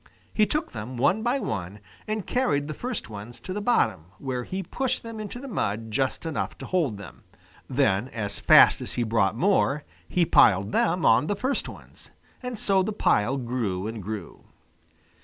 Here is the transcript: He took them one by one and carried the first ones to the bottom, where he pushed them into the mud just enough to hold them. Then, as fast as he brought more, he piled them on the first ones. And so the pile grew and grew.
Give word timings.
He 0.33 0.47
took 0.47 0.71
them 0.71 0.97
one 0.97 1.21
by 1.21 1.37
one 1.37 1.79
and 2.07 2.25
carried 2.25 2.67
the 2.67 2.73
first 2.73 3.07
ones 3.07 3.39
to 3.41 3.53
the 3.53 3.61
bottom, 3.61 4.05
where 4.17 4.45
he 4.45 4.63
pushed 4.63 5.03
them 5.03 5.19
into 5.19 5.37
the 5.37 5.47
mud 5.47 5.91
just 5.91 6.25
enough 6.25 6.57
to 6.57 6.65
hold 6.65 6.97
them. 6.97 7.21
Then, 7.69 8.07
as 8.07 8.39
fast 8.39 8.81
as 8.81 8.93
he 8.93 9.03
brought 9.03 9.35
more, 9.37 9.83
he 10.09 10.25
piled 10.25 10.71
them 10.71 11.05
on 11.05 11.27
the 11.27 11.35
first 11.35 11.69
ones. 11.69 12.09
And 12.41 12.57
so 12.57 12.81
the 12.81 12.91
pile 12.91 13.37
grew 13.37 13.85
and 13.85 14.01
grew. 14.01 14.45